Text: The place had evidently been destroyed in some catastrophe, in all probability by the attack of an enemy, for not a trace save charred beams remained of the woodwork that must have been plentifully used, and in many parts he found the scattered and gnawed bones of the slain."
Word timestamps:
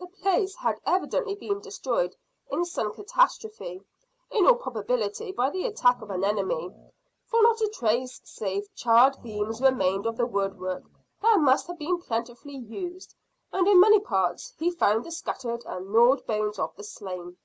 The 0.00 0.08
place 0.08 0.56
had 0.56 0.80
evidently 0.84 1.36
been 1.36 1.60
destroyed 1.60 2.16
in 2.50 2.64
some 2.64 2.92
catastrophe, 2.92 3.80
in 4.28 4.44
all 4.44 4.56
probability 4.56 5.30
by 5.30 5.50
the 5.50 5.64
attack 5.64 6.02
of 6.02 6.10
an 6.10 6.24
enemy, 6.24 6.70
for 7.26 7.40
not 7.40 7.60
a 7.60 7.68
trace 7.72 8.20
save 8.24 8.68
charred 8.74 9.22
beams 9.22 9.62
remained 9.62 10.06
of 10.06 10.16
the 10.16 10.26
woodwork 10.26 10.82
that 11.22 11.38
must 11.38 11.68
have 11.68 11.78
been 11.78 12.00
plentifully 12.02 12.56
used, 12.56 13.14
and 13.52 13.68
in 13.68 13.78
many 13.80 14.00
parts 14.00 14.52
he 14.58 14.72
found 14.72 15.04
the 15.04 15.12
scattered 15.12 15.62
and 15.64 15.92
gnawed 15.92 16.26
bones 16.26 16.58
of 16.58 16.74
the 16.74 16.82
slain." 16.82 17.36